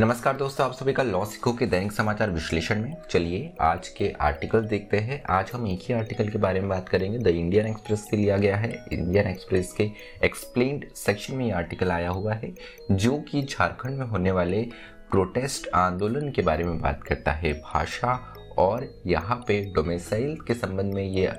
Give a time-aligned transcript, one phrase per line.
[0.00, 4.12] नमस्कार दोस्तों, आप सभी का लॉ सिखो के दैनिक समाचार विश्लेषण में। चलिए, आज के
[4.20, 7.66] आर्टिकल देखते हैं। आज हम एक ही आर्टिकल के बारे में बात करेंगे। द इंडियन
[7.66, 9.90] एक्सप्रेस से लिया गया है। इंडियन एक्सप्रेस के
[10.24, 12.54] एक्सप्लेन सेक्शन में ये आर्टिकल आया हुआ है,
[12.92, 14.62] जो कि झारखंड में होने वाले
[15.10, 20.94] प्रोटेस्ट आंदोलन के बारे में बात करता है। भाषा और यहाँ पे डोमेसाइल के संबंध
[20.94, 21.32] में ये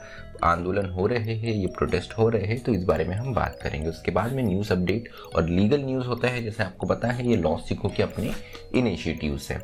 [0.44, 3.58] आंदोलन हो रहे हैं, ये प्रोटेस्ट हो रहे हैं तो इस बारे में हम बात
[3.64, 7.28] करेंगे। उसके बाद में न्यूज़ अपडेट और लीगल न्यूज़ होता है, जैसे आपको पता है,
[7.28, 8.32] ये लॉ सिखो के अपने
[8.76, 9.60] इनिशिएटिव है।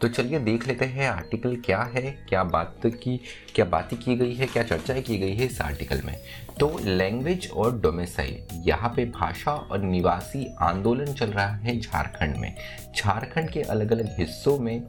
[0.00, 3.16] तो चलिए देख लेते हैं आर्टिकल क्या है, क्या बात की,
[3.54, 6.16] क्या बातें की गई है, क्या चर्चाएँ की गई है इस आर्टिकल में।
[6.60, 12.54] तो लैंग्वेज और डोमेसाइल यहाँ पे भाषा और निवासी आंदोलन चल रहा है झारखंड में।
[12.96, 14.82] झारखंड के अलग अलग हिस्सों में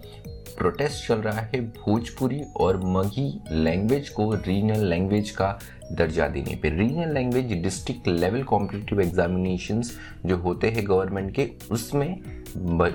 [0.58, 5.58] प्रोटेस्ट चल रहा है भोजपुरी और मगी लैंग्वेज को रीजनल लैंग्वेज का
[5.92, 12.22] दर्जा देने पे। Regional language district level competitive examinations जो होते हैं गवर्नमेंट के, उसमें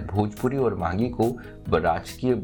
[0.07, 1.29] भोजपुरी और मागी को
[1.71, 2.35] राजकीय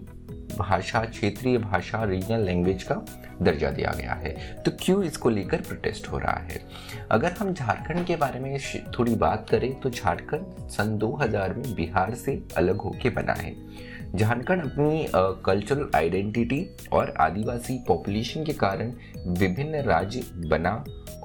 [0.58, 2.94] भाषा, क्षेत्रीय भाषा रीजनल लैंग्वेज का
[3.42, 6.60] दर्जा दिया गया है। तो क्यों इसको लेकर प्रोटेस्ट हो रहा है?
[7.10, 8.58] अगर हम झारखंड के बारे में
[8.98, 13.54] थोड़ी बात करें तो झारखंड सन 2000 में बिहार से अलग होकर बना है।
[14.14, 15.06] झारखंड अपनी
[15.44, 18.92] कल्चरल आइडेंटिटी और आदिवासी पॉपुलेशन के कारण
[19.28, 20.72] विभिन्न राज्य बना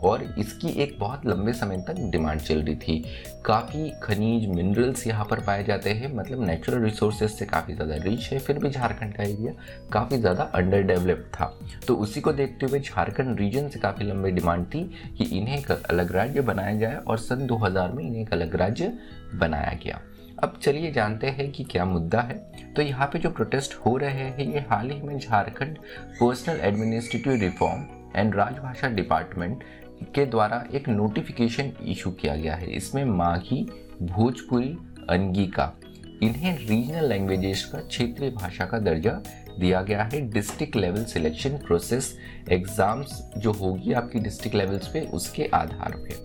[0.03, 2.97] और इसकी एक बहुत लंबे समय तक डिमांड चल रही थी।
[3.45, 8.29] काफ़ी खनिज मिनरल्स यहाँ पर पाए जाते हैं। मतलब नेचुरल रिसोर्सेज से काफ़ी ज़्यादा रिच
[8.31, 9.53] है, फिर भी झारखंड का एरिया
[9.93, 11.53] काफ़ी ज़्यादा अंडर डेवलप्ड था।
[11.87, 14.83] तो उसी को देखते हुए झारखंड रीजन से काफ़ी लंबी डिमांड थी
[15.17, 18.93] कि इन्हें एक अलग राज्य बनाया जाए और सन 2000 में इन्हें एक अलग राज्य
[19.35, 20.01] बनाया गया।
[20.37, 22.35] अब चलिए जानते हैं कि क्या मुद्दा है।
[22.75, 25.77] तो यहाँ पे जो प्रोटेस्ट हो रहे हैं, ये हाल ही में Jharkhand
[26.19, 29.63] personnel administrative reform and Rajbhasha department
[30.15, 33.63] के द्वारा एक नोटिफिकेशन इशू किया गया है। इसमें माघी,
[34.01, 34.77] भोजपुरी,
[35.09, 35.71] अंगिका,
[36.23, 39.11] इन्हें रीजनल लैंग्वेजेस का क्षेत्रीय भाषा का दर्जा
[39.59, 42.15] दिया गया है। District level selection process
[42.51, 46.21] exams जो होगी आपकी डिस्ट्रिक्ट लेवल्स पे, उसके आधार पे।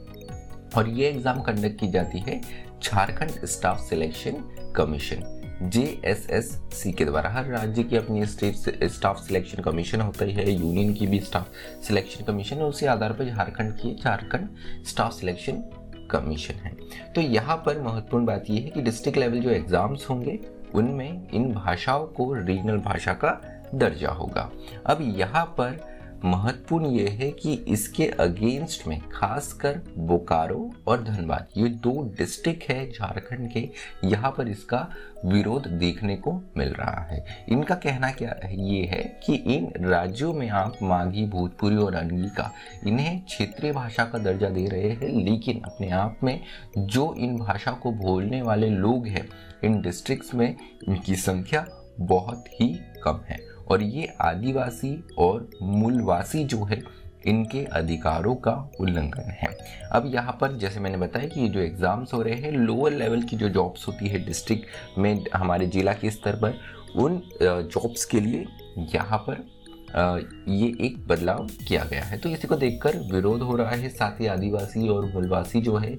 [0.76, 2.40] और ये एग्ज़ाम कंडक्ट की जाती है
[2.82, 4.44] Jharkhand staff selection
[4.76, 5.34] commission
[5.64, 10.50] J S S C के द्वारा। हर राज्य की अपनी स्टाफ सिलेक्शन कमीशन होता है,
[10.50, 11.52] यूनियन की भी स्टाफ
[11.86, 14.48] सिलेक्शन कमीशन है, उसी आधार पर झारखंड की झारखंड
[14.86, 15.62] स्टाफ सिलेक्शन
[16.10, 16.72] कमीशन है।
[17.14, 20.38] तो यहाँ पर महत्वपूर्ण बात यह है कि डिस्ट्रिक्ट लेवल जो एग्ज़ाम्स होंगे,
[20.74, 23.40] उनमें इन भाषाओं को रीजनल भाषा का
[23.74, 24.50] दर्जा होगा।
[24.86, 31.68] अब यहाँ पर महत्वपूर्ण ये है कि इसके अगेंस्ट में खासकर बोकारो और धनबाद, ये
[31.68, 33.68] दो डिस्ट्रिक्ट है झारखंड के,
[34.04, 34.88] यहाँ पर इसका
[35.24, 38.60] विरोध देखने को मिल रहा है। इनका कहना क्या है?
[38.70, 42.50] ये है कि इन राज्यों में आप माघी भोजपुरी और अंगिका
[42.86, 46.40] इन्हें क्षेत्रीय भाषा का दर्जा दे रहे हैं, लेकिन अपने आप में
[46.78, 49.28] जो इन भाषा को बोलने वाले लोग हैं,
[49.64, 50.54] इन डिस्ट्रिक्ट्स में
[50.88, 51.66] इनकी संख्या
[52.00, 52.68] बहुत ही
[53.04, 56.82] कम है। और ये आदिवासी और मूलवासी जो है,
[57.26, 59.56] इनके अधिकारों का उल्लंघन है।
[59.92, 63.22] अब यहाँ पर जैसे मैंने बताया कि ये जो एग्ज़ाम्स हो रहे हैं लोअर लेवल
[63.22, 66.54] की जो जॉब्स होती है डिस्ट्रिक्ट में हमारे ज़िला के स्तर पर,
[66.96, 68.46] उन जॉब्स के लिए
[68.94, 69.44] यहाँ पर
[69.90, 74.20] ये एक बदलाव किया गया है। तो इसी को देखकर विरोध हो रहा है साथ
[74.20, 75.92] ही आदिवासी और मूलवासी जो है,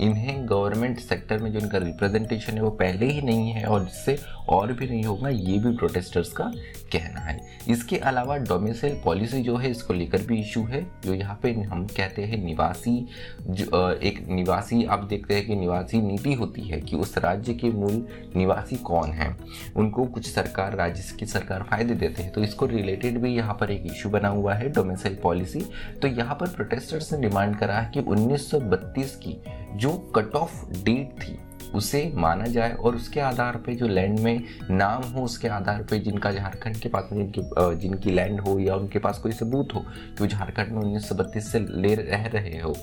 [0.00, 4.18] इन्हें गवर्नमेंट सेक्टर में जो इनका रिप्रेजेंटेशन है, वो पहले ही नहीं है और इससे
[4.48, 6.44] और भी नहीं होगा, ये भी प्रोटेस्टर्स का
[6.92, 11.38] कहना है। इसके अलावा डोमिसाइल पॉलिसी जो है, इसको लेकर भी इशू है, जो यहाँ
[11.42, 13.06] पे हम कहते हैं निवासी
[13.42, 17.70] जो एक निवासी, आप देखते हैं कि निवासी नीति होती है कि उस राज्य के
[17.70, 19.34] मूल निवासी कौन है?
[19.76, 23.70] उनको कुछ सरकार, राज्य की सरकार फ़ायदे देते हैं तो इसको रिलेटेड भी यहाँ पर
[23.70, 25.64] एक इशू बना हुआ है डोमिसाइल पॉलिसी
[26.02, 29.40] तो यहाँ पर प्रोटेस्टर्स ने डिमांड करा है कि 1932 की
[29.74, 31.38] जो कट ऑफ़ डेट थी,
[31.74, 35.98] उसे माना जाए और उसके आधार पे जो लैंड में नाम हो, उसके आधार पे
[35.98, 37.42] जिनका झारखंड के पास जिनकी
[37.80, 41.14] जिनकी लैंड हो या उनके पास कोई सबूत हो कि वो झारखंड में उन्नीस सौ
[41.14, 42.74] बत्तीस से ले रह रहे हो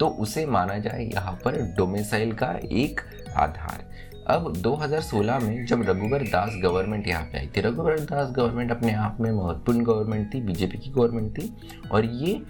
[0.00, 3.00] तो उसे माना जाए यहाँ पर डोमिसाइल का एक
[3.36, 3.84] आधार।
[4.26, 8.92] अब 2016 में जब रघुवर दास गवर्नमेंट यहाँ पे आई थी, रघुवर दास गवर्नमेंट अपने
[8.92, 11.52] आप में महत्वपूर्ण गवर्नमेंट थी, बीजेपी की गवर्नमेंट थी,
[11.92, 12.42] और ये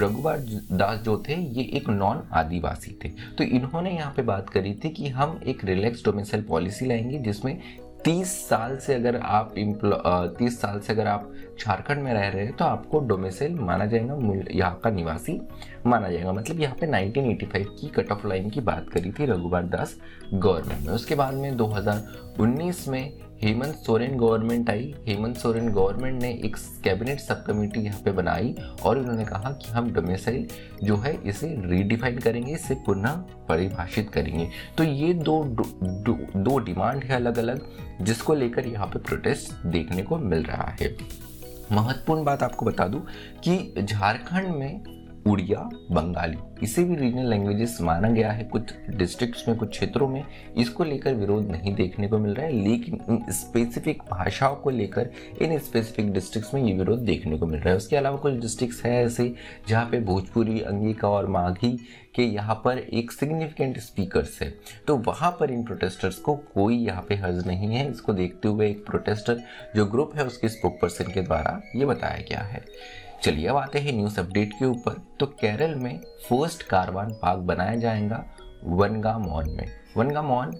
[0.00, 0.38] रघुवर
[0.72, 4.88] दास जो थे, ये एक नॉन आदिवासी थे। तो इन्होंने यहाँ पे बात करी थी
[4.88, 7.58] कि हम एक रिलैक्स डोमिसाइल पॉलिसी लाएँगे जिसमें
[8.04, 9.54] तीस साल से अगर आप
[10.38, 11.30] तीस साल से अगर आप
[11.60, 14.16] झारखंड में रह रहे हैं तो आपको डोमेसाइल माना जाएगा
[14.50, 15.40] यहाँ का निवासी
[15.86, 19.62] माना जाएगा। मतलब यहाँ पे 1985 की कट ऑफ़ लाइन की बात करी थी रघुवर
[19.74, 19.96] दास
[20.32, 23.12] गवर्नमेंट में उसके बाद में 2019 में
[23.44, 28.54] हेमंत सोरेन गवर्नमेंट आई। हेमंत सोरेन गवर्नमेंट ने एक कैबिनेट सब कमेटी यहाँ पे बनाई
[28.82, 30.46] और उन्होंने कहा कि हम डोमिसाइल
[30.84, 33.16] जो है इसे रीडिफाइन करेंगे इसे पुनः
[33.48, 34.48] परिभाषित करेंगे।
[34.78, 37.60] तो ये दो दो, डिमांड है अलग अलग
[38.00, 40.94] जिसको लेकर यहाँ पे प्रोटेस्ट देखने को मिल रहा है।
[41.72, 43.06] महत्वपूर्ण बात आपको बता दूँ
[43.44, 45.58] कि झारखंड में उड़िया,
[45.90, 50.24] बंगाली। इसे भी रीजनल लैंग्वेजेस माना गया है। कुछ डिस्ट्रिक्ट्स में, कुछ क्षेत्रों में
[50.56, 55.10] इसको लेकर विरोध नहीं देखने को मिल रहा है, लेकिन इन स्पेसिफिक भाषाओं को लेकर,
[55.42, 58.84] इन स्पेसिफिक डिस्ट्रिक्ट्स में ये विरोध देखने को मिल रहा है। उसके अलावा कुछ डिस्ट्रिक्ट्स
[58.84, 59.34] है ऐसे,
[59.68, 61.76] जहाँ पे भोजपुरी, अंगिका और माघी
[62.14, 64.52] के यहाँ पर एक सिग्निफिकेंट स्पीकर्स है।
[64.86, 68.70] तो वहाँ पर इन प्रोटेस्टर्स को कोई यहाँ पे हर्ज नहीं है। इसको देखते हुए
[68.70, 69.40] एक प्रोटेस्टर
[69.76, 72.62] जो ग्रुप है, उसके स्पोक पर्सन के द्वारा ये बताया गया है।
[73.24, 77.76] चलिए अब आते हैं न्यूज़ अपडेट के ऊपर। तो केरल में फ़र्स्ट कारवान पार्क बनाया
[77.76, 78.24] जाएगा
[78.64, 80.52] वनगा मॉल में। वनगा मॉन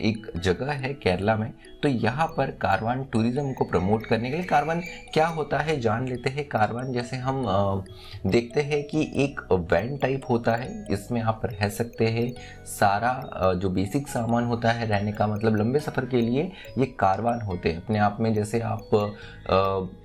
[0.00, 1.52] एक जगह है केरला में
[1.82, 4.80] तो यहाँ पर कारवान टूरिज़्म को प्रमोट करने के लिए कारवान
[5.14, 7.42] क्या होता है जान लेते हैं। कारवान जैसे हम
[8.26, 12.32] देखते हैं कि एक वैन टाइप होता है, इसमें आप रह सकते हैं।
[12.68, 17.40] सारा जो बेसिक सामान होता है रहने का मतलब लंबे सफ़र के लिए, ये कारवान
[17.40, 18.90] होते हैं। अपने आप में जैसे आप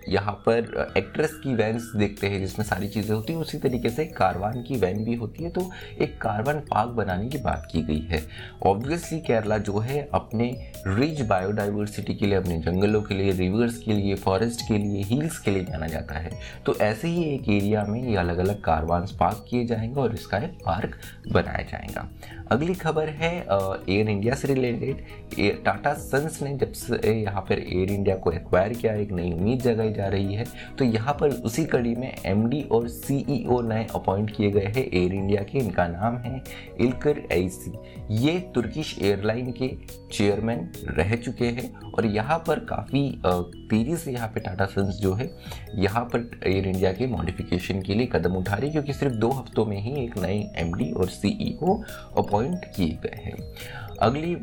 [0.09, 4.05] यहाँ पर एक्ट्रेस की वैन्स देखते हैं, जिसमें सारी चीज़ें होती हैं, उसी तरीके से
[4.07, 5.69] कारवान की वैन भी होती है। तो
[6.01, 8.21] एक कारवान पार्क बनाने की बात की गई है।
[8.77, 10.45] ऑब्वियसली केरला जो है अपने
[10.87, 15.39] रिच बायोडाइवर्सिटी के लिए, अपने जंगलों के लिए रिवर्स के लिए फॉरेस्ट के लिए हिल्स
[15.39, 16.31] के लिए जाना जाता है।
[16.65, 20.37] तो ऐसे ही एक एरिया में ये अलग अलग कारवान्स पार्क किए जाएँगे और इसका
[20.37, 20.97] एक पार्क
[21.33, 22.07] बनाया जाएगा।
[22.51, 27.91] अगली खबर है एयर इंडिया से रिलेटेड टाटा सन्स ने जब से यहाँ पर एयर
[27.91, 30.45] इंडिया को एक्वायर किया, एक नई उम्मीद जगाई जा रही है
[30.77, 35.13] तो यहाँ पर उसी कड़ी में एमडी और सीईओ नए अपॉइंट किए गए हैं एयर
[35.13, 36.41] इंडिया के, इनका नाम है
[36.79, 37.73] इलकर ऐसी
[38.11, 39.67] ये तुर्किश एयरलाइन के
[40.11, 40.59] चेयरमैन
[40.89, 45.29] रह चुके हैं और यहाँ पर काफ़ी तेज़ी से यहाँ पे टाटा सन्स जो है,
[45.75, 49.29] यहाँ पर एयर इंडिया के मॉडिफिकेशन के लिए कदम उठा रही है क्योंकि सिर्फ़ दो
[49.31, 51.81] हफ्तों में ही एक नए एमडी और सीईओ
[52.17, 53.35] अपॉइंट किए गए हैं।
[54.01, 54.35] अगली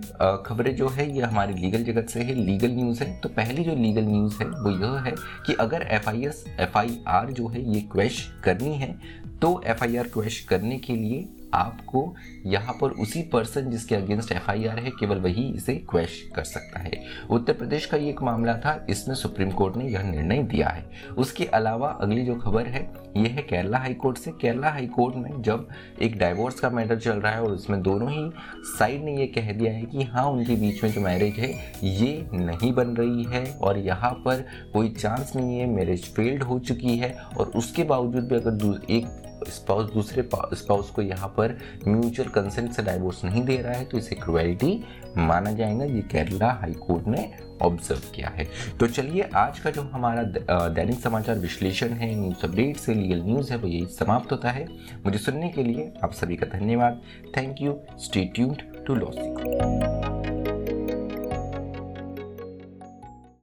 [0.46, 3.74] खबरें जो है, ये हमारी लीगल जगत से है लीगल न्यूज़ है। तो पहली जो
[3.76, 5.12] लीगल न्यूज़ है, वो यह है
[5.46, 8.94] कि अगर F I S F I R जो है, ये क्वेश करनी है
[9.42, 11.24] तो एफ़ आई आर क्वेश करने के लिए
[11.54, 12.14] आपको
[12.46, 17.02] यहाँ पर उसी पर्सन जिसके अगेंस्ट एफआईआर है, केवल वही इसे क्वेश कर सकता है।
[17.30, 20.84] उत्तर प्रदेश का ये एक मामला था, इसमें सुप्रीम कोर्ट ने यह निर्णय दिया है।
[21.18, 22.82] उसके अलावा अगली जो खबर है,
[23.16, 25.68] ये है केरला हाई कोर्ट से। केरला हाई कोर्ट में जब
[26.02, 28.30] एक डाइवोर्स का मैटर चल रहा है और उसमें दोनों ही
[28.68, 31.52] साइड ने ये कह दिया है कि हाँ उनके बीच में जो मैरिज है,
[31.82, 36.58] ये नहीं बन रही है और यहाँ पर कोई चांस नहीं है मैरिज फेल्ड हो
[36.60, 41.56] चुकी है और उसके बावजूद भी अगर एक स्पाउस दूसरे स्पाउस को यहाँ पर
[41.88, 44.84] म्यूचुअल कंसेंट से डाइवोर्स नहीं दे रहा है तो इसे क्रुएलिटी
[45.16, 47.30] माना जाएगा, ये केरला हाई कोर्ट ने
[47.62, 48.46] ऑब्ज़र्व किया है।
[48.80, 50.22] तो चलिए, आज का जो हमारा
[50.68, 54.66] दैनिक समाचार विश्लेषण है न्यूज़ अपडेट से लीगल न्यूज़ है, वो यही समाप्त होता है।
[55.04, 57.00] मुझे सुनने के लिए आप सभी का धन्यवाद।
[57.36, 60.03] Thank you stay to लॉसिक